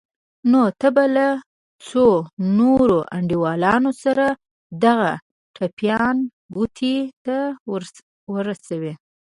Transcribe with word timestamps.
نو 0.51 0.61
ته 0.79 0.87
به 0.95 1.05
له 1.15 1.27
څو 1.87 2.05
نورو 2.59 2.99
انډيوالانو 3.15 3.91
سره 4.03 4.25
دغه 4.83 5.11
ټپيان 5.55 6.15
کوټې 6.53 6.97
ته 7.25 7.37
ورسوې. 8.33 8.93